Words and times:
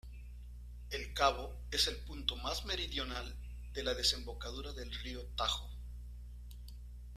El 0.89 1.13
cabo 1.13 1.55
es 1.69 1.85
el 1.87 1.95
punto 1.97 2.35
más 2.37 2.65
meridional 2.65 3.35
de 3.75 3.83
la 3.83 3.93
desembocadura 3.93 4.73
del 4.73 4.91
río 4.91 5.23
Tajo. 5.37 5.69